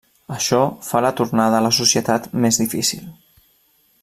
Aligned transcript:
Això 0.35 0.61
fa 0.87 1.01
la 1.07 1.11
tornada 1.19 1.59
a 1.59 1.67
la 1.67 1.73
societat 1.81 2.29
més 2.47 2.61
difícil. 2.65 3.09